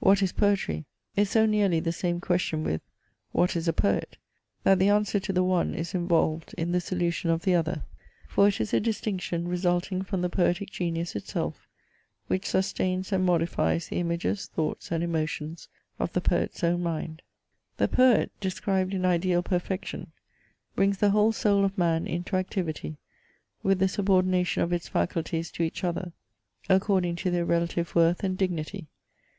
[0.00, 0.84] What is poetry?
[1.16, 2.82] is so nearly the same question with,
[3.32, 4.18] what is a poet?
[4.62, 7.84] that the answer to the one is involved in the solution of the other.
[8.28, 11.66] For it is a distinction resulting from the poetic genius itself,
[12.26, 17.22] which sustains and modifies the images, thoughts, and emotions of the poet's own mind.
[17.78, 20.12] The poet, described in ideal perfection,
[20.76, 22.98] brings the whole soul of man into activity,
[23.62, 26.12] with the subordination of its faculties to each other
[26.68, 28.88] according to their relative worth and dignity.